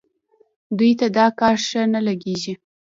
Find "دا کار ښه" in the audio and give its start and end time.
1.17-1.81